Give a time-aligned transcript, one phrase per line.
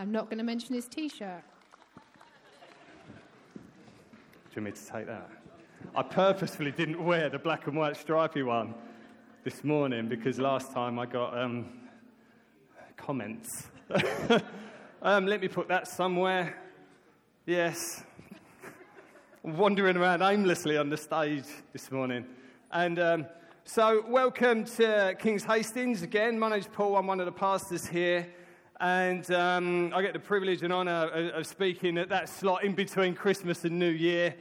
[0.00, 1.42] I'm not going to mention his t shirt.
[3.54, 3.60] Do
[4.56, 5.28] you want me to take that?
[5.94, 8.72] I purposefully didn't wear the black and white stripy one
[9.44, 11.80] this morning because last time I got um,
[12.96, 13.68] comments.
[15.02, 16.56] um, let me put that somewhere.
[17.44, 18.02] Yes.
[19.42, 21.44] Wandering around aimlessly on the stage
[21.74, 22.24] this morning.
[22.72, 23.26] And um,
[23.64, 26.38] so, welcome to King's Hastings again.
[26.38, 28.26] My name's Paul, I'm one of the pastors here.
[28.80, 33.14] And um, I get the privilege and honour of speaking at that slot in between
[33.14, 34.34] Christmas and New Year.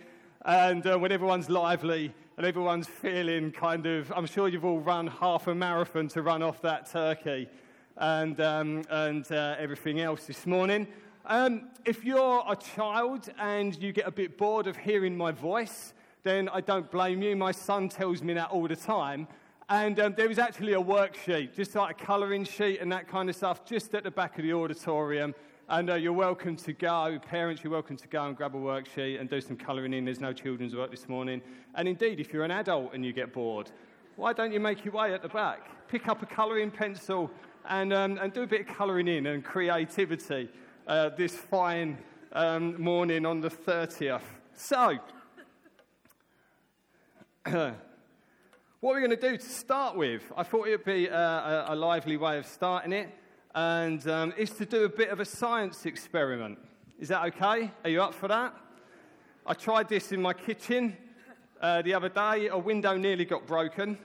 [0.45, 5.07] And uh, when everyone's lively and everyone's feeling kind of, I'm sure you've all run
[5.07, 7.49] half a marathon to run off that turkey
[7.97, 10.87] and, um, and uh, everything else this morning.
[11.25, 15.93] Um, if you're a child and you get a bit bored of hearing my voice,
[16.23, 17.35] then I don't blame you.
[17.35, 19.27] My son tells me that all the time.
[19.71, 23.29] And um, there is actually a worksheet, just like a colouring sheet and that kind
[23.29, 25.35] of stuff, just at the back of the auditorium.
[25.69, 29.21] And uh, you're welcome to go, parents, you're welcome to go and grab a worksheet
[29.21, 30.05] and do some colouring in.
[30.05, 31.39] There's no children's work this morning.
[31.75, 33.69] And indeed, if you're an adult and you get bored,
[34.15, 35.87] why don't you make your way at the back?
[35.87, 37.29] Pick up a colouring pencil
[37.69, 40.49] and, um, and do a bit of colouring in and creativity
[40.87, 41.99] uh, this fine
[42.33, 44.23] um, morning on the 30th.
[44.55, 44.97] So,
[48.81, 51.65] what we're going to do to start with, I thought it would be a, a,
[51.69, 53.13] a lively way of starting it,
[53.53, 56.57] and um, is to do a bit of a science experiment.
[56.97, 57.71] Is that okay?
[57.83, 58.55] Are you up for that?
[59.45, 60.95] I tried this in my kitchen
[61.59, 62.47] uh, the other day.
[62.47, 63.97] A window nearly got broken,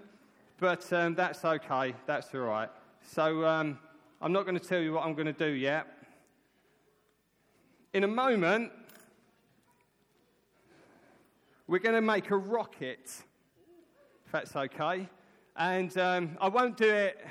[0.58, 1.94] but um, that's okay.
[2.06, 2.68] That's all right.
[3.00, 3.78] So um,
[4.20, 5.86] I'm not going to tell you what I'm going to do yet.
[7.92, 8.72] In a moment,
[11.68, 13.22] we're going to make a rocket
[14.34, 15.08] that's okay.
[15.54, 17.24] And um, I won't do it,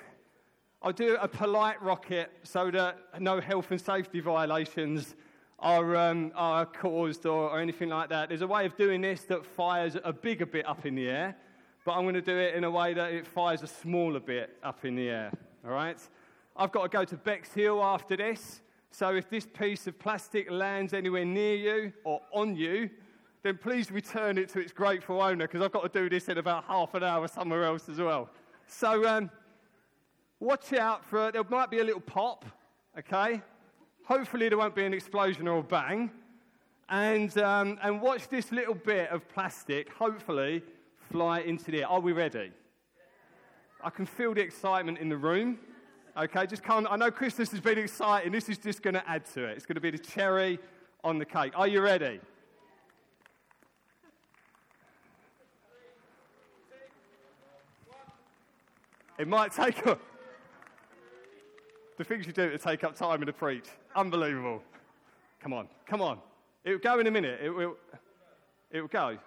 [0.81, 5.15] I'll do a polite rocket so that no health and safety violations
[5.59, 8.29] are, um, are caused or, or anything like that.
[8.29, 11.35] There's a way of doing this that fires a bigger bit up in the air,
[11.83, 14.55] but I'm going to do it in a way that it fires a smaller bit
[14.63, 15.33] up in the air.
[15.65, 15.99] All right?
[16.55, 18.61] I've got to go to Bexhill after this.
[18.91, 22.89] So if this piece of plastic lands anywhere near you or on you,
[23.43, 26.37] then please return it to its grateful owner because I've got to do this in
[26.37, 28.29] about half an hour somewhere else as well.
[28.67, 29.29] So um,
[30.39, 32.45] watch out for there might be a little pop,
[32.97, 33.41] okay?
[34.05, 36.09] Hopefully there won't be an explosion or a bang.
[36.89, 40.63] And, um, and watch this little bit of plastic, hopefully,
[41.11, 41.87] fly into the air.
[41.87, 42.51] Are we ready?
[43.83, 45.59] I can feel the excitement in the room.
[46.15, 46.87] Okay, just come.
[46.89, 48.31] I know Christmas has been exciting.
[48.31, 49.57] This is just going to add to it.
[49.57, 50.59] It's going to be the cherry
[51.03, 51.53] on the cake.
[51.55, 52.19] Are you ready?
[59.17, 59.97] It might take a,
[61.97, 63.67] the things you do to take up time in the preach.
[63.95, 64.63] Unbelievable.
[65.39, 66.17] Come on, come on.
[66.63, 67.39] It will go in a minute.
[67.43, 67.77] It will,
[68.71, 69.17] it will go.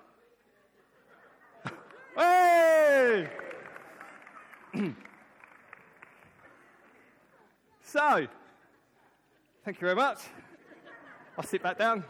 [2.16, 3.28] hey!
[7.84, 8.26] so,
[9.64, 10.18] thank you very much.
[11.38, 12.02] I'll sit back down.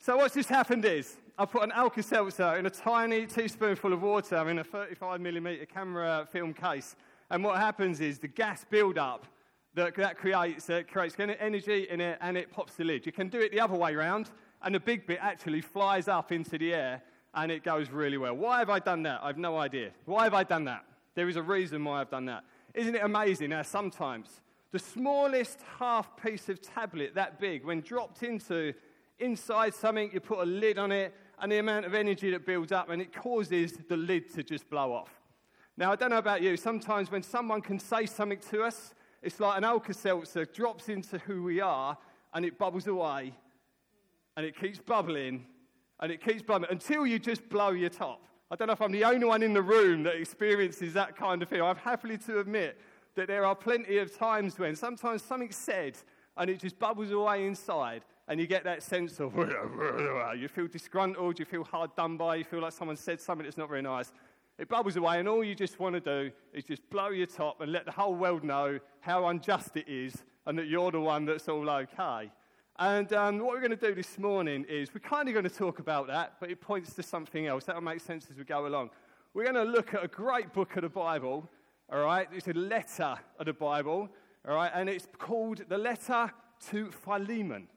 [0.00, 4.00] So, what's just happened is I put an Alka Seltzer in a tiny teaspoonful of
[4.00, 6.96] water in a 35 millimeter camera film case.
[7.30, 9.26] And what happens is the gas build-up
[9.74, 13.04] that, that creates, uh, creates energy in it and it pops the lid.
[13.04, 14.30] You can do it the other way around,
[14.62, 17.02] and the big bit actually flies up into the air
[17.34, 18.34] and it goes really well.
[18.34, 19.20] Why have I done that?
[19.22, 19.90] I have no idea.
[20.06, 20.86] Why have I done that?
[21.14, 22.44] There is a reason why I've done that.
[22.72, 24.40] Isn't it amazing how sometimes
[24.72, 28.72] the smallest half piece of tablet that big, when dropped into
[29.18, 32.72] inside something, you put a lid on it, and the amount of energy that builds
[32.72, 35.10] up, and it causes the lid to just blow off.
[35.76, 39.40] Now, I don't know about you, sometimes when someone can say something to us, it's
[39.40, 41.98] like an Alka Seltzer drops into who we are,
[42.32, 43.34] and it bubbles away,
[44.36, 45.46] and it keeps bubbling,
[46.00, 48.22] and it keeps bubbling until you just blow your top.
[48.50, 51.42] I don't know if I'm the only one in the room that experiences that kind
[51.42, 51.60] of thing.
[51.60, 52.78] I'm happily to admit
[53.16, 55.96] that there are plenty of times when sometimes something's said
[56.36, 59.34] and it just bubbles away inside, and you get that sense of
[60.38, 63.56] you feel disgruntled, you feel hard done by, you feel like someone said something that's
[63.56, 64.12] not very nice.
[64.58, 67.60] It bubbles away, and all you just want to do is just blow your top
[67.60, 71.26] and let the whole world know how unjust it is and that you're the one
[71.26, 72.30] that's all okay.
[72.78, 75.54] And um, what we're going to do this morning is we're kind of going to
[75.54, 77.64] talk about that, but it points to something else.
[77.64, 78.90] That'll make sense as we go along.
[79.34, 81.48] We're going to look at a great book of the Bible,
[81.92, 82.26] all right?
[82.32, 84.08] It's a letter of the Bible,
[84.48, 84.70] all right?
[84.74, 86.30] And it's called the Letter
[86.70, 87.68] to Philemon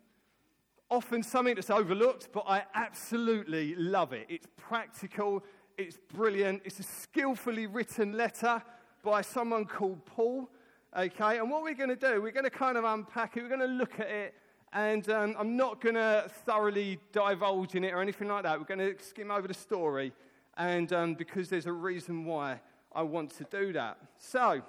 [0.90, 4.26] often something that's overlooked, but I absolutely love it.
[4.30, 5.44] It's practical,
[5.78, 8.62] it's brilliant, it's a skillfully written letter
[9.04, 10.50] by someone called Paul.
[10.98, 13.50] Okay, and what we're going to do, we're going to kind of unpack it, we're
[13.50, 14.34] going to look at it,
[14.74, 18.60] and um, I'm not going to thoroughly divulge in it or anything like that.
[18.60, 20.12] We're going to skim over the story,
[20.58, 22.60] and um, because there's a reason why
[22.94, 23.98] I want to do that.
[24.18, 24.62] So,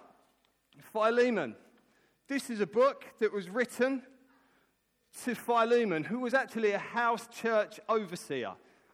[0.92, 1.56] Philemon.
[2.28, 4.02] This is a book that was written
[5.24, 8.52] to Philemon, who was actually a house church overseer.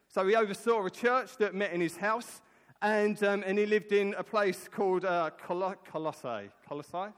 [0.09, 2.41] So he oversaw a church that met in his house,
[2.81, 6.51] and, um, and he lived in a place called uh, Colossae.
[6.69, 7.13] Colossae?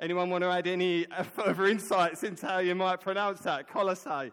[0.00, 3.68] Anyone want to add any uh, further insights into how you might pronounce that?
[3.68, 4.32] Colossae.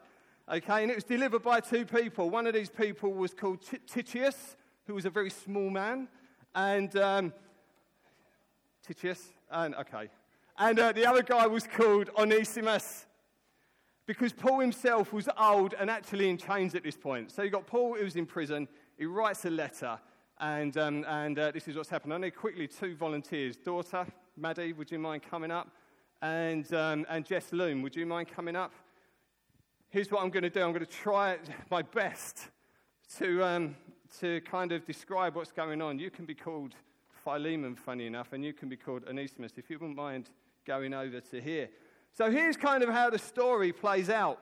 [0.52, 2.30] Okay, and it was delivered by two people.
[2.30, 6.10] One of these people was called Tychicus, who was a very small man,
[6.56, 7.34] and um,
[8.86, 10.10] Tychicus, and okay,
[10.58, 13.06] and uh, the other guy was called Onesimus,
[14.06, 17.32] because Paul himself was old and actually in chains at this point.
[17.32, 18.68] So you got Paul who's in prison.
[18.98, 20.00] He writes a letter,
[20.40, 22.14] and, um, and uh, this is what's happened.
[22.14, 23.56] I need quickly two volunteers.
[23.56, 24.06] Daughter,
[24.36, 25.70] Maddie, would you mind coming up?
[26.22, 28.74] And, um, and Jess Loom, would you mind coming up?
[29.90, 31.38] Here's what I'm going to do I'm going to try
[31.70, 32.50] my best
[33.18, 33.76] to, um,
[34.20, 36.00] to kind of describe what's going on.
[36.00, 36.76] You can be called
[37.24, 40.30] Philemon, funny enough, and you can be called Onesimus, if you wouldn't mind
[40.66, 41.70] going over to here.
[42.14, 44.40] So here's kind of how the story plays out.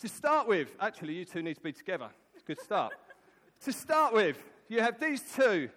[0.00, 2.10] To start with, actually, you two need to be together.
[2.34, 2.92] It's a good start.
[3.64, 4.36] to start with,
[4.68, 5.70] you have these two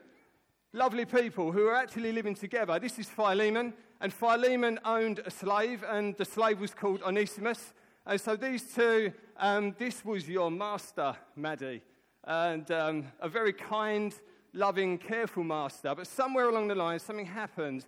[0.74, 2.78] lovely people who are actually living together.
[2.80, 7.74] This is Philemon, and Philemon owned a slave, and the slave was called Onesimus.
[8.06, 11.82] And so these two, um, this was your master, Maddie,
[12.26, 14.14] and um, a very kind,
[14.54, 15.96] loving, careful master.
[15.96, 17.86] But somewhere along the line, something happened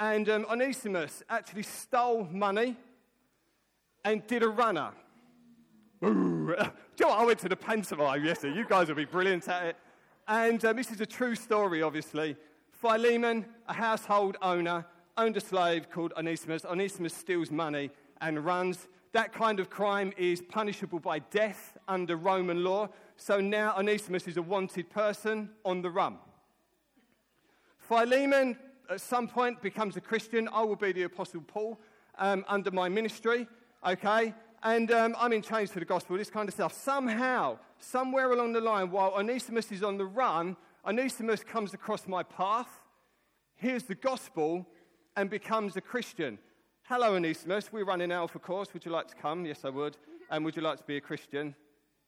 [0.00, 2.74] and um, Onesimus actually stole money
[4.04, 4.92] and did a runner.
[6.02, 6.54] Ooh.
[6.98, 8.56] you know I went to the pantomime yesterday.
[8.56, 9.76] You guys will be brilliant at it.
[10.26, 12.36] And um, this is a true story, obviously.
[12.72, 14.86] Philemon, a household owner,
[15.18, 16.64] owned a slave called Onesimus.
[16.64, 17.90] Onesimus steals money
[18.22, 18.88] and runs.
[19.12, 22.88] That kind of crime is punishable by death under Roman law.
[23.16, 26.16] So now Onesimus is a wanted person on the run.
[27.76, 28.56] Philemon
[28.90, 30.48] at some point becomes a Christian.
[30.52, 31.80] I will be the Apostle Paul
[32.18, 33.46] um, under my ministry,
[33.86, 34.34] okay?
[34.64, 36.72] And um, I'm in chains for the gospel, this kind of stuff.
[36.72, 42.24] Somehow, somewhere along the line, while Onesimus is on the run, Onesimus comes across my
[42.24, 42.68] path,
[43.54, 44.66] hears the gospel,
[45.16, 46.38] and becomes a Christian.
[46.82, 47.72] Hello, Onesimus.
[47.72, 48.74] We're running Alpha course.
[48.74, 49.46] Would you like to come?
[49.46, 49.96] Yes, I would.
[50.30, 51.54] And would you like to be a Christian?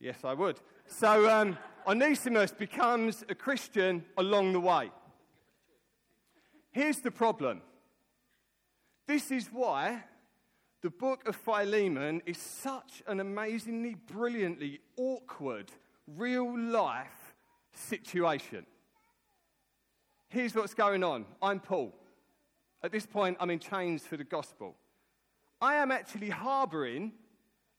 [0.00, 0.58] Yes, I would.
[0.87, 1.56] So um,
[1.87, 4.90] Onesimus becomes a Christian along the way.
[6.73, 7.61] Here's the problem
[9.07, 10.05] this is why
[10.81, 15.71] the book of Philemon is such an amazingly, brilliantly awkward,
[16.07, 17.35] real life
[17.75, 18.67] situation.
[20.29, 21.95] Here's what's going on I'm Paul.
[22.83, 24.75] At this point, I'm in chains for the gospel.
[25.61, 27.13] I am actually harboring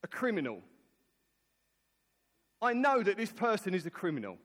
[0.04, 0.62] a criminal.
[2.62, 4.38] I know that this person is a criminal.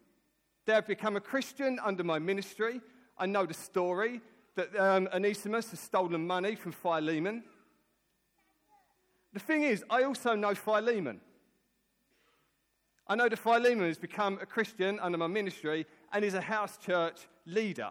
[0.67, 2.81] They have become a Christian under my ministry.
[3.17, 4.21] I know the story
[4.59, 7.45] that um, Onesimus has stolen money from Philemon.
[9.33, 11.21] The thing is, I also know Philemon.
[13.07, 16.77] I know that Philemon has become a Christian under my ministry and is a house
[16.77, 17.91] church leader.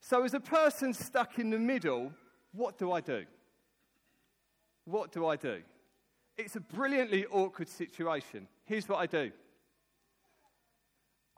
[0.00, 2.12] So, as a person stuck in the middle,
[2.50, 3.24] what do I do?
[4.84, 5.62] What do I do?
[6.36, 8.48] It's a brilliantly awkward situation.
[8.64, 9.30] Here's what I do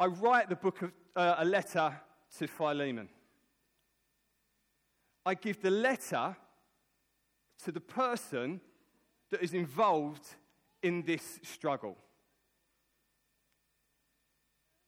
[0.01, 1.93] I write the book of uh, a letter
[2.39, 3.11] to Philemon.
[5.27, 6.37] I give the letter
[7.65, 8.61] to the person
[9.31, 10.27] that is involved
[10.83, 11.97] in this struggle.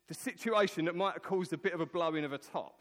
[0.09, 2.81] The situation that might have caused a bit of a blowing of a top.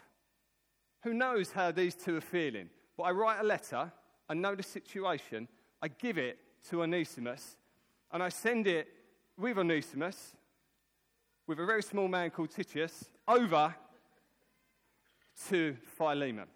[1.04, 2.70] Who knows how these two are feeling?
[2.98, 3.92] But I write a letter,
[4.30, 5.48] I know the situation,
[5.82, 7.58] I give it to Onesimus,
[8.12, 8.88] and I send it
[9.38, 10.36] with Onesimus,
[11.48, 13.76] with a very small man called Tychicus, over
[15.50, 16.48] to Philemon.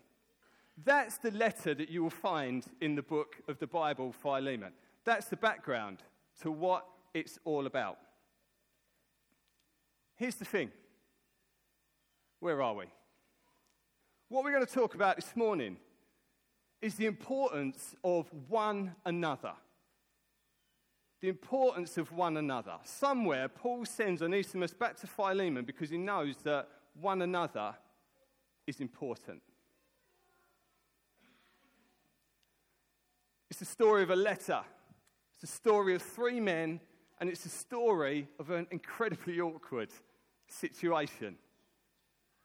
[0.86, 4.72] That's the letter that you will find in the book of the Bible, Philemon.
[5.04, 6.04] That's the background
[6.42, 7.98] to what it's all about.
[10.16, 10.72] Here's the thing
[12.40, 12.86] where are we?
[14.30, 15.78] What we're going to talk about this morning
[16.82, 19.54] is the importance of one another.
[21.22, 22.76] The importance of one another.
[22.86, 27.76] Somewhere, Paul sends Onesimus back to Philemon because he knows that one another
[28.66, 29.42] is important.
[33.50, 34.62] It's the story of a letter.
[35.34, 36.80] It's the story of three men,
[37.20, 39.90] and it's the story of an incredibly awkward
[40.48, 41.36] situation.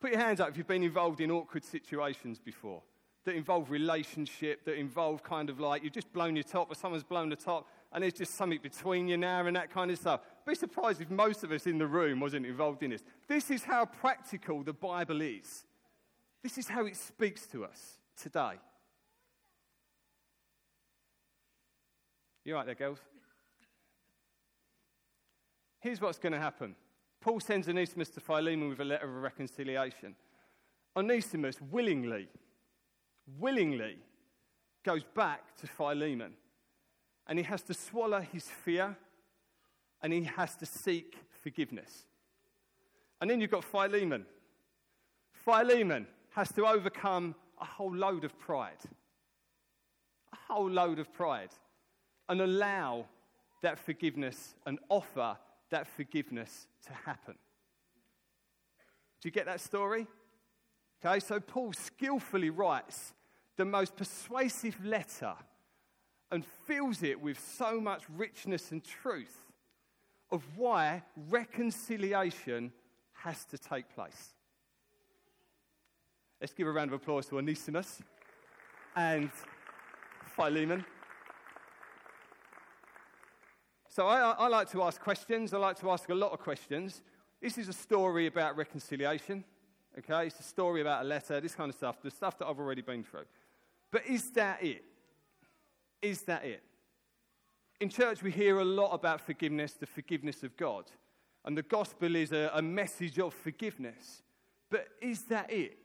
[0.00, 2.82] Put your hands up if you've been involved in awkward situations before
[3.24, 7.02] that involve relationship, that involve kind of like you've just blown your top or someone's
[7.02, 10.20] blown the top and there's just something between you now and that kind of stuff.
[10.46, 13.02] Be surprised if most of us in the room wasn't involved in this.
[13.28, 15.64] This is how practical the Bible is.
[16.42, 18.54] This is how it speaks to us today.
[22.44, 22.98] You right there, girls?
[25.80, 26.76] Here's what's going to happen.
[27.20, 30.14] Paul sends Onesimus to Philemon with a letter of reconciliation.
[30.96, 32.28] Onesimus willingly
[33.38, 33.96] willingly
[34.84, 36.34] goes back to Philemon.
[37.26, 38.96] And he has to swallow his fear
[40.02, 42.04] and he has to seek forgiveness.
[43.20, 44.26] And then you've got Philemon.
[45.32, 48.82] Philemon has to overcome a whole load of pride.
[50.32, 51.50] A whole load of pride.
[52.28, 53.06] And allow
[53.62, 55.36] that forgiveness and offer
[55.70, 57.34] that forgiveness to happen.
[59.20, 60.06] Do you get that story?
[61.04, 63.14] Okay, so Paul skillfully writes
[63.56, 65.34] the most persuasive letter
[66.30, 69.46] and fills it with so much richness and truth
[70.30, 72.72] of why reconciliation
[73.12, 74.34] has to take place.
[76.40, 78.02] Let's give a round of applause to Onesimus
[78.96, 79.30] and
[80.36, 80.84] Philemon.
[83.94, 85.54] So I, I, like to ask questions.
[85.54, 87.00] I like to ask a lot of questions.
[87.40, 89.44] This is a story about reconciliation.
[89.96, 92.58] Okay, it's a story about a letter, this kind of stuff, the stuff that I've
[92.58, 93.26] already been through.
[93.92, 94.82] But is that it?
[96.02, 96.64] Is that it?
[97.80, 100.86] In church, we hear a lot about forgiveness, the forgiveness of God.
[101.44, 104.22] And the gospel is a, a message of forgiveness.
[104.70, 105.78] But is that it?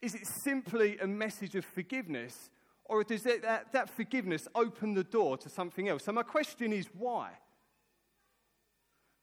[0.00, 2.48] Is it simply a message of forgiveness?
[2.88, 6.04] Or does it, that, that forgiveness open the door to something else?
[6.04, 7.30] So, my question is why?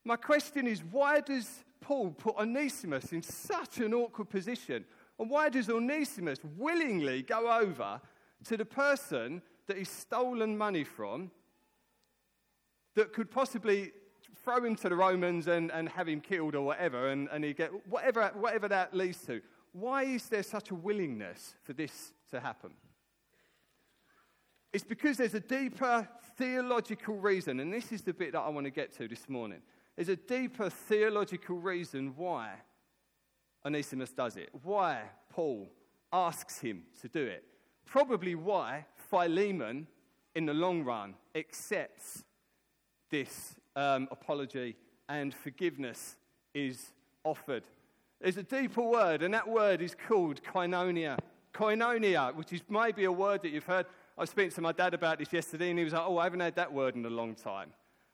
[0.05, 4.85] My question is why does Paul put Onesimus in such an awkward position?
[5.19, 8.01] And why does Onesimus willingly go over
[8.45, 11.31] to the person that he's stolen money from
[12.95, 13.91] that could possibly
[14.43, 17.53] throw him to the Romans and, and have him killed or whatever, and, and he
[17.53, 19.41] get whatever, whatever that leads to?
[19.71, 22.71] Why is there such a willingness for this to happen?
[24.73, 28.65] It's because there's a deeper theological reason, and this is the bit that I want
[28.65, 29.59] to get to this morning.
[29.95, 32.53] There's a deeper theological reason why
[33.63, 35.69] Onesimus does it, why Paul
[36.11, 37.43] asks him to do it.
[37.85, 39.87] Probably why Philemon,
[40.33, 42.23] in the long run, accepts
[43.11, 44.75] this um, apology
[45.07, 46.17] and forgiveness
[46.55, 47.63] is offered.
[48.19, 51.19] There's a deeper word, and that word is called koinonia.
[51.53, 53.85] Koinonia, which is maybe a word that you've heard.
[54.17, 56.25] I was speaking to my dad about this yesterday, and he was like, Oh, I
[56.25, 57.71] haven't heard that word in a long time.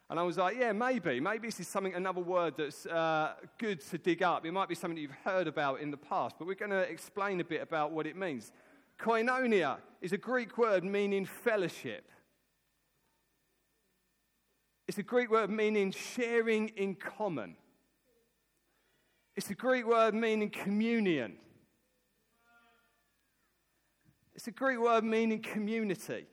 [0.10, 1.20] And I was like, yeah, maybe.
[1.20, 4.44] Maybe this is something, another word that's uh, good to dig up.
[4.44, 7.40] It might be something you've heard about in the past, but we're going to explain
[7.42, 8.52] a bit about what it means.
[9.00, 12.10] Koinonia is a Greek word meaning fellowship.
[14.88, 17.56] It's a Greek word meaning sharing in common.
[19.36, 21.36] It's a Greek word meaning communion.
[24.40, 26.26] It's a Greek word meaning community.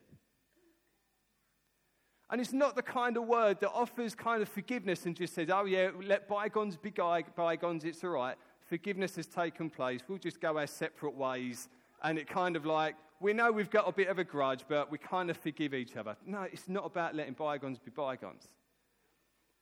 [2.29, 5.49] And it's not the kind of word that offers kind of forgiveness and just says,
[5.51, 6.89] oh, yeah, let bygones be
[7.35, 8.37] bygones, it's all right.
[8.69, 9.99] Forgiveness has taken place.
[10.07, 11.67] We'll just go our separate ways.
[12.01, 14.89] And it kind of like, we know we've got a bit of a grudge, but
[14.89, 16.15] we kind of forgive each other.
[16.25, 18.47] No, it's not about letting bygones be bygones.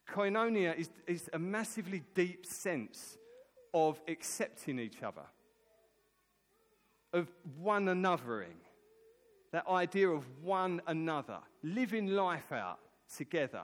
[0.08, 3.18] Koinonia is, is a massively deep sense
[3.74, 5.24] of accepting each other,
[7.16, 8.58] of one anothering
[9.56, 12.78] that idea of one another, living life out
[13.16, 13.62] together,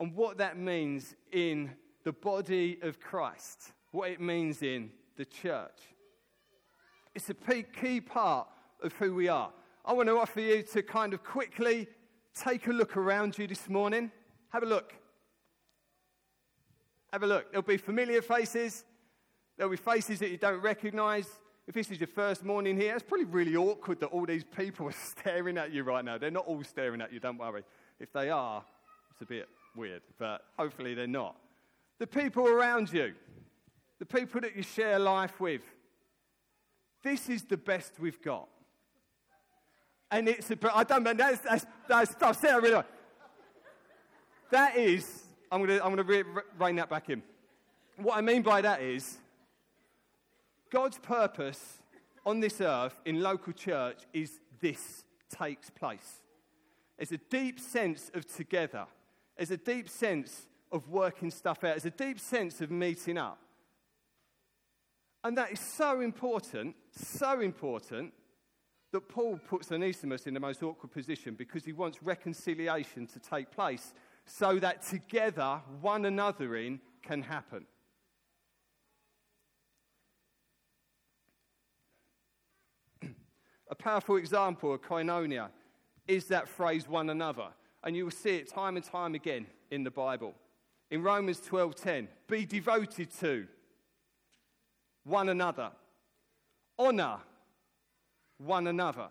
[0.00, 1.70] and what that means in
[2.02, 5.78] the body of Christ, what it means in the church.
[7.14, 8.48] It's a key part
[8.82, 9.52] of who we are.
[9.84, 11.86] I want to offer you to kind of quickly
[12.34, 14.10] take a look around you this morning.
[14.48, 14.92] Have a look.
[17.12, 17.52] Have a look.
[17.52, 18.84] There'll be familiar faces,
[19.56, 21.28] there'll be faces that you don't recognize,
[21.66, 24.86] if this is your first morning here, it's probably really awkward that all these people
[24.88, 26.18] are staring at you right now.
[26.18, 27.62] They're not all staring at you, don't worry.
[27.98, 28.62] If they are,
[29.10, 31.36] it's a bit weird, but hopefully they're not.
[31.98, 33.14] The people around you,
[33.98, 35.62] the people that you share life with,
[37.02, 38.48] this is the best we've got.
[40.10, 42.82] And it's a, I don't that's, that's, that's, I've said really
[44.50, 47.22] That is, I'm going to I'm going to rein that back in.
[47.96, 49.18] What I mean by that is,
[50.74, 51.84] God's purpose
[52.26, 56.22] on this earth in local church is this takes place.
[56.96, 58.86] There's a deep sense of together.
[59.36, 61.80] There's a deep sense of working stuff out.
[61.80, 63.38] There's a deep sense of meeting up.
[65.22, 68.12] And that is so important, so important,
[68.90, 73.52] that Paul puts Onesimus in the most awkward position because he wants reconciliation to take
[73.52, 73.94] place
[74.26, 77.64] so that together, one anothering can happen.
[83.74, 85.48] A powerful example of koinonia
[86.06, 87.48] is that phrase one another.
[87.82, 90.32] And you will see it time and time again in the Bible.
[90.92, 93.48] In Romans 12:10, be devoted to
[95.02, 95.72] one another.
[96.78, 97.18] Honor
[98.38, 99.10] one another.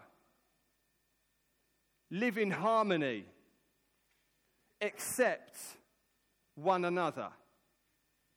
[2.10, 3.26] Live in harmony.
[4.80, 5.58] Accept
[6.56, 7.34] one another.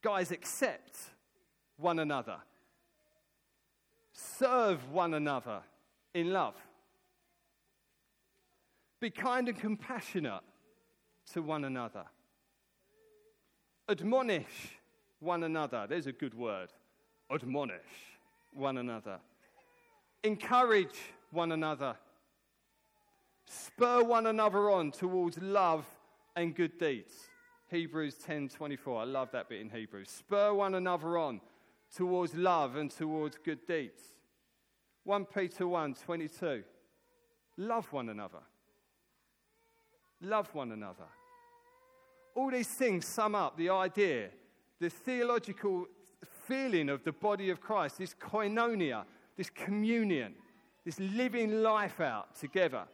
[0.03, 0.99] Guys, accept
[1.77, 2.39] one another.
[4.13, 5.63] Serve one another
[6.17, 6.55] in love.
[9.01, 10.41] Be kind and compassionate
[11.33, 12.05] to one another.
[13.87, 14.79] Admonish
[15.21, 15.87] one another.
[15.87, 16.71] There's a good word.
[17.31, 18.17] Admonish
[18.55, 19.19] one another.
[20.25, 20.97] Encourage
[21.31, 21.95] one another.
[23.45, 25.85] Spur one another on towards love
[26.35, 27.13] and good deeds.
[27.71, 29.03] Hebrews 10:24.
[29.03, 30.09] I love that bit in Hebrews.
[30.09, 31.43] Spur one another on
[31.95, 34.16] towards love and towards good deeds.
[35.07, 36.65] 1 Peter 1:22.
[37.59, 38.43] Love one another.
[40.21, 41.07] Love one another.
[42.35, 44.31] All these things sum up the idea,
[44.81, 45.87] the theological
[46.25, 49.05] feeling of the body of Christ, this koinonia,
[49.37, 50.35] this communion,
[50.85, 52.89] this living life out together.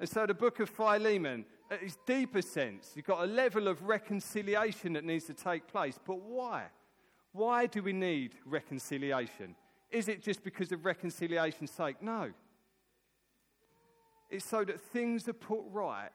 [0.00, 3.82] And so the book of Philemon, at its deeper sense, you've got a level of
[3.82, 5.98] reconciliation that needs to take place.
[6.02, 6.70] But why?
[7.32, 9.54] Why do we need reconciliation?
[9.90, 12.02] Is it just because of reconciliation's sake?
[12.02, 12.32] No.
[14.30, 16.10] It's so that things are put right,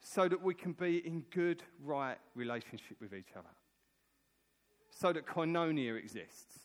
[0.00, 3.48] so that we can be in good, right relationship with each other.
[4.90, 6.58] So that koinonia exists,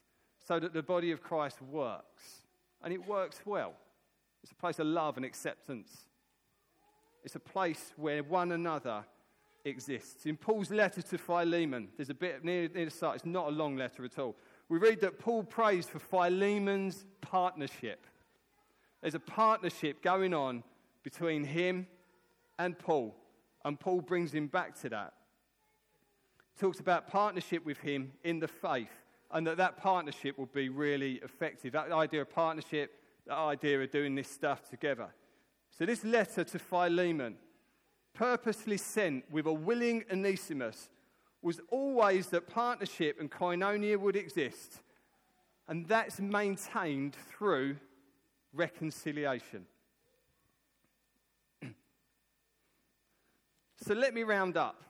[0.46, 2.44] so that the body of Christ works.
[2.84, 3.74] And it works well.
[4.42, 6.06] It's a place of love and acceptance.
[7.24, 9.04] It's a place where one another
[9.66, 10.26] exists.
[10.26, 13.52] In Paul's letter to Philemon, there's a bit near, near the start, it's not a
[13.52, 14.36] long letter at all.
[14.70, 18.06] We read that Paul prays for Philemon's partnership.
[19.02, 20.64] There's a partnership going on
[21.04, 21.88] between him
[22.60, 23.16] and Paul,
[23.66, 25.14] and Paul brings him back to that.
[26.60, 28.92] Talks about partnership with him in the faith,
[29.32, 31.72] and that that partnership will be really effective.
[31.74, 32.92] That idea of partnership,
[33.26, 35.08] that idea of doing this stuff together.
[35.72, 37.38] So, this letter to Philemon,
[38.14, 40.90] purposely sent with a willing Onesimus,
[41.42, 44.82] was always that partnership and koinonia would exist,
[45.68, 47.78] and that's maintained through
[48.54, 49.66] reconciliation.
[53.82, 54.84] so, let me round up.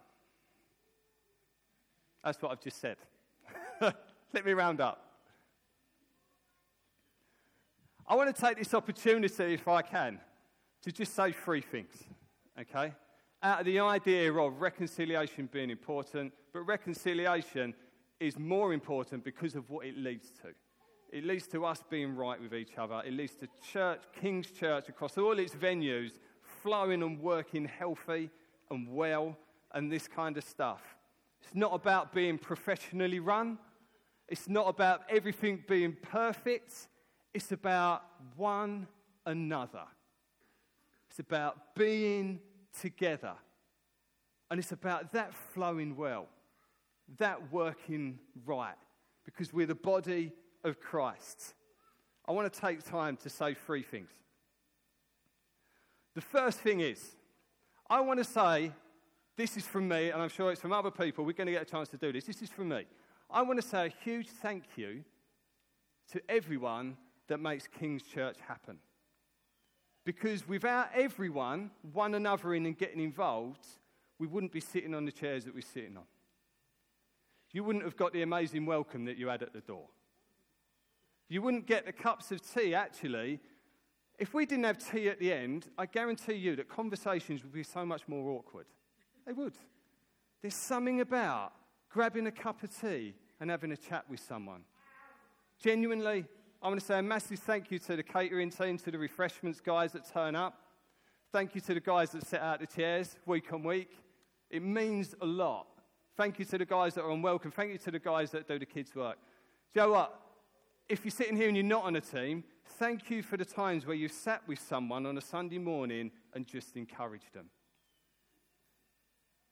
[2.23, 2.97] That's what I've just said.
[3.81, 5.05] let me round up.
[8.07, 10.19] I want to take this opportunity, if I can,
[10.81, 11.93] to just say three things,
[12.59, 12.91] okay?
[13.41, 17.73] Out of the idea of reconciliation being important, but reconciliation
[18.19, 20.49] is more important because of what it leads to.
[21.11, 23.01] It leads to us being right with each other.
[23.05, 26.19] It leads to church, King's Church, across all its venues,
[26.61, 28.29] flowing and working healthy
[28.69, 29.37] and well
[29.71, 30.81] and this kind of stuff.
[31.41, 33.57] It's not about being professionally run.
[34.27, 36.89] It's not about everything being perfect.
[37.33, 38.03] It's about
[38.35, 38.87] one
[39.25, 39.85] another.
[41.09, 42.41] It's about being
[42.81, 43.33] together.
[44.51, 46.27] And it's about that flowing well,
[47.17, 48.75] that working right,
[49.25, 50.31] because we're the body
[50.63, 51.53] of Christ.
[52.27, 54.09] I want to take time to say three things.
[56.15, 57.15] The first thing is,
[57.89, 58.71] I want to say,
[59.37, 61.23] this is from me, and I'm sure it's from other people.
[61.23, 62.25] We're going to get a chance to do this.
[62.25, 62.85] This is from me.
[63.29, 65.03] I want to say a huge thank you
[66.11, 68.79] to everyone that makes King's Church happen.
[70.09, 73.63] Because without everyone, one another in and getting involved,
[74.17, 76.05] we wouldn't be sitting on the chairs that we're sitting on.
[77.51, 79.85] You wouldn't have got the amazing welcome that you had at the door.
[81.27, 83.39] You wouldn't get the cups of tea, actually.
[84.17, 87.61] If we didn't have tea at the end, I guarantee you that conversations would be
[87.61, 88.65] so much more awkward.
[89.27, 89.53] They would.
[90.41, 91.53] There's something about
[91.87, 94.63] grabbing a cup of tea and having a chat with someone.
[95.61, 96.25] Genuinely,
[96.61, 99.61] I want to say a massive thank you to the catering team, to the refreshments
[99.61, 100.59] guys that turn up.
[101.31, 103.91] Thank you to the guys that set out the chairs week on week.
[104.49, 105.67] It means a lot.
[106.17, 107.49] Thank you to the guys that are on welcome.
[107.49, 109.17] Thank you to the guys that do the kids' work.
[109.73, 110.19] Do you know what?
[110.89, 112.43] If you're sitting here and you're not on a team,
[112.77, 116.45] thank you for the times where you sat with someone on a Sunday morning and
[116.45, 117.45] just encouraged them.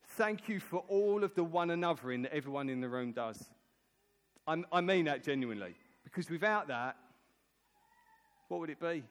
[0.04, 3.46] Thank you for all of the one anothering that everyone in the room does.
[4.46, 5.76] I'm, I mean that genuinely
[6.18, 6.96] Because without that,
[8.48, 9.04] what would it be?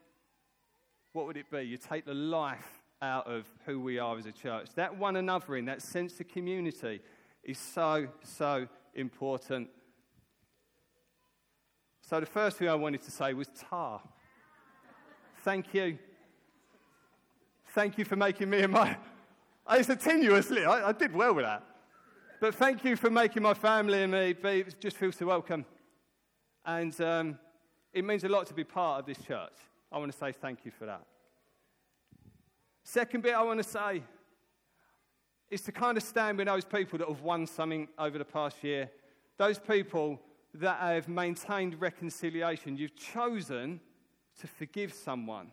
[1.13, 1.61] What would it be?
[1.61, 4.71] You take the life out of who we are as a church.
[4.75, 7.01] That one another in, that sense of community
[7.45, 9.69] is so, so important.
[12.01, 14.03] So, the first thing I wanted to say was tar.
[15.45, 15.99] Thank you.
[17.69, 18.97] Thank you for making me and my.
[19.71, 21.63] It's a tenuously, I, I did well with that.
[22.41, 25.65] But thank you for making my family and me be, just feel so welcome.
[26.67, 27.39] And um,
[27.93, 29.55] it means a lot to be part of this church.
[29.93, 31.07] I want to say thank you for that.
[32.83, 34.03] Second bit I want to say
[35.49, 38.65] is to kind of stand with those people that have won something over the past
[38.65, 38.91] year,
[39.39, 40.21] those people
[40.55, 42.77] that have maintained reconciliation.
[42.77, 43.81] You've chosen
[44.41, 45.53] to forgive someone.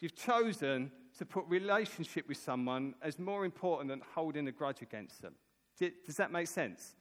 [0.00, 5.22] You've chosen to put relationship with someone as more important than holding a grudge against
[5.22, 5.34] them.
[5.78, 6.96] Does that make sense?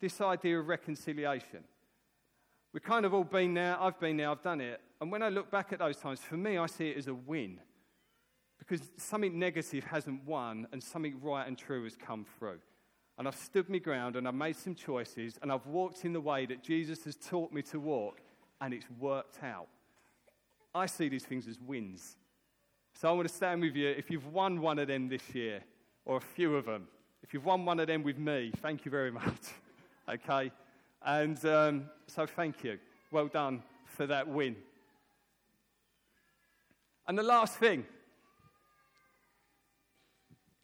[0.00, 1.64] This idea of reconciliation.
[2.76, 3.80] We've kind of all been there.
[3.80, 4.28] I've been there.
[4.28, 4.82] I've done it.
[5.00, 7.14] And when I look back at those times, for me, I see it as a
[7.14, 7.58] win.
[8.58, 12.58] Because something negative hasn't won and something right and true has come through.
[13.16, 16.20] And I've stood my ground and I've made some choices and I've walked in the
[16.20, 18.20] way that Jesus has taught me to walk
[18.60, 19.68] and it's worked out.
[20.74, 22.18] I see these things as wins.
[22.92, 23.88] So I want to stand with you.
[23.88, 25.62] If you've won one of them this year,
[26.04, 26.88] or a few of them,
[27.22, 29.40] if you've won one of them with me, thank you very much.
[30.06, 30.52] okay?
[31.06, 32.78] And um, so thank you.
[33.12, 34.56] Well done for that win.
[37.06, 37.86] And the last thing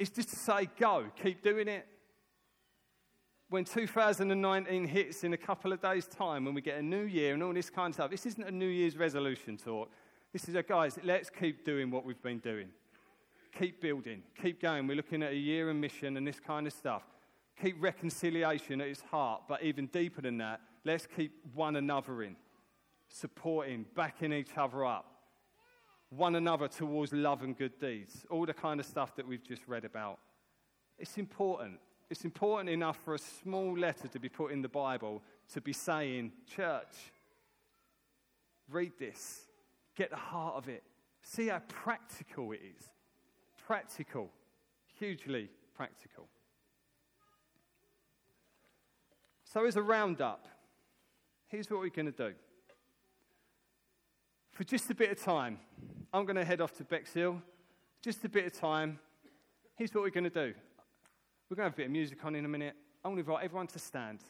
[0.00, 1.86] is just to say, go, keep doing it.
[3.50, 7.34] When 2019 hits in a couple of days' time, when we get a new year
[7.34, 9.90] and all this kind of stuff, this isn't a New Year's resolution talk.
[10.32, 12.68] This is a guys, let's keep doing what we've been doing.
[13.56, 14.88] Keep building, keep going.
[14.88, 17.02] We're looking at a year and mission and this kind of stuff.
[17.60, 22.36] Keep reconciliation at its heart, but even deeper than that, let's keep one another in,
[23.08, 25.12] supporting, backing each other up
[26.16, 28.26] one another towards love and good deeds.
[28.30, 30.18] All the kind of stuff that we've just read about.
[30.98, 31.78] It's important.
[32.10, 35.22] It's important enough for a small letter to be put in the Bible
[35.54, 37.12] to be saying, Church,
[38.68, 39.46] read this,
[39.96, 40.82] get the heart of it,
[41.22, 42.90] see how practical it is.
[43.66, 44.30] Practical,
[44.98, 46.28] hugely practical.
[49.52, 50.48] So, as a roundup,
[51.48, 52.32] here's what we're going to do.
[54.52, 55.58] For just a bit of time,
[56.10, 57.36] I'm going to head off to Bexhill.
[58.00, 58.98] Just a bit of time.
[59.74, 60.54] Here's what we're going to do.
[61.50, 62.74] We're going to have a bit of music on in a minute.
[63.04, 64.20] I'm going to invite everyone to stand.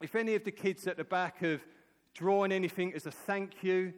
[0.00, 1.60] If any of the kids at the back have
[2.14, 3.92] drawn anything as a thank you,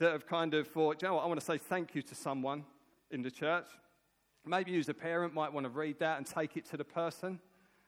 [0.00, 2.16] that have kind of thought, you know what, I want to say thank you to
[2.16, 2.64] someone
[3.12, 3.68] in the church.
[4.44, 6.84] Maybe you as a parent might want to read that and take it to the
[6.84, 7.38] person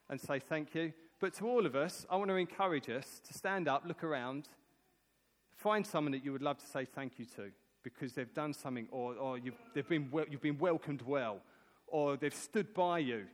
[0.09, 0.93] and say thank you.
[1.19, 4.49] But to all of us, I want to encourage us to stand up, look around,
[5.55, 7.51] find someone that you would love to say thank you to
[7.83, 11.39] because they've done something or, or you've, they've been you've been welcomed well
[11.87, 13.25] or they've stood by you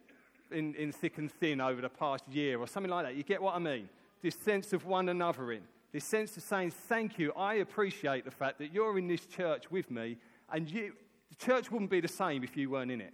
[0.52, 3.16] in, in thick and thin over the past year or something like that.
[3.16, 3.90] You get what I mean?
[4.22, 7.34] This sense of one another in, this sense of saying, Thank you.
[7.36, 10.18] I appreciate the fact that you're in this church with me,
[10.52, 10.94] and you,
[11.30, 13.14] the church wouldn't be the same if you weren't in it.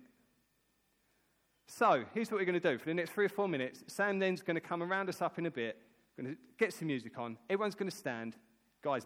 [1.72, 2.80] So, here's what we're going to do.
[2.80, 5.22] For the next three or four minutes, Sam then's going to come and round us
[5.22, 5.78] up in a bit,
[6.18, 7.38] going to get some music on.
[7.48, 8.36] Everyone's going to stand.
[8.82, 9.06] Guys,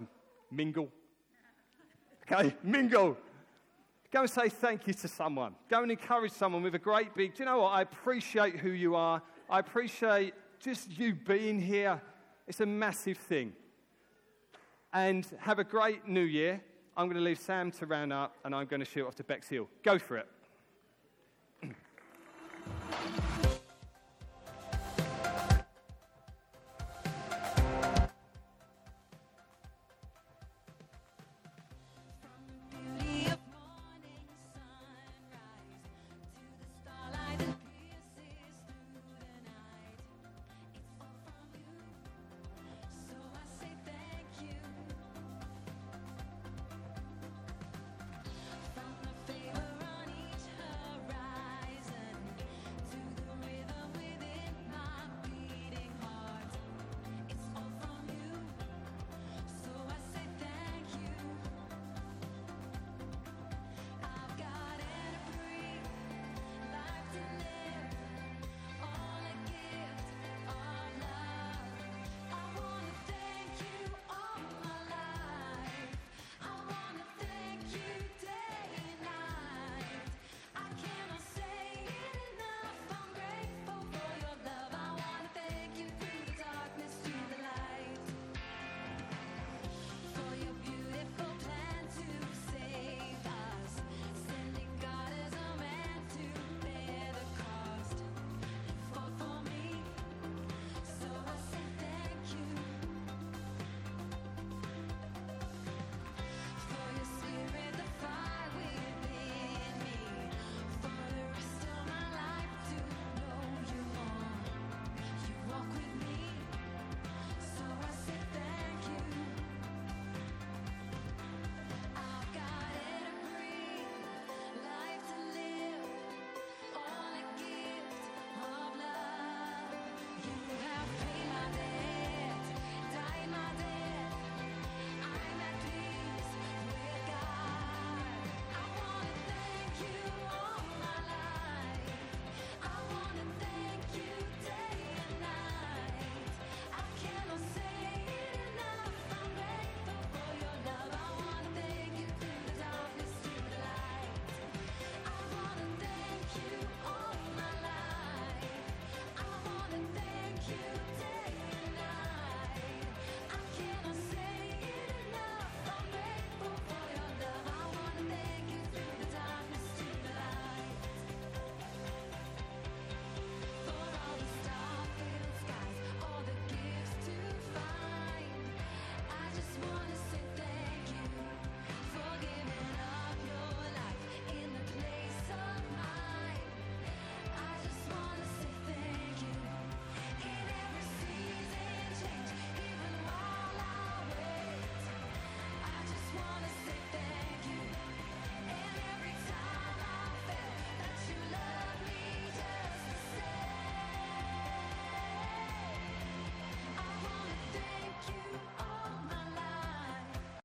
[0.49, 0.87] mingle.
[2.21, 3.17] Okay, mingle.
[4.11, 5.55] Go and say thank you to someone.
[5.69, 7.73] Go and encourage someone with a great big, do you know what?
[7.73, 9.21] I appreciate who you are.
[9.49, 12.01] I appreciate just you being here.
[12.47, 13.51] It's a massive thing.
[14.93, 16.61] And have a great new year.
[16.95, 19.23] I'm going to leave Sam to round up and I'm going to shoot off to
[19.25, 19.67] Bexhill.
[19.83, 20.29] Go for it.